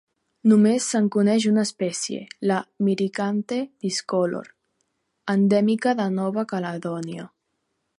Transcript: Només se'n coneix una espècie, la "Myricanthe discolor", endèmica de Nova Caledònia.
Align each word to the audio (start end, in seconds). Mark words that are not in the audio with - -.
Només 0.51 0.85
se'n 0.93 1.09
coneix 1.15 1.45
una 1.49 1.65
espècie, 1.69 2.23
la 2.53 2.57
"Myricanthe 2.87 3.61
discolor", 3.87 4.51
endèmica 5.39 5.99
de 6.03 6.13
Nova 6.21 6.51
Caledònia. 6.55 7.33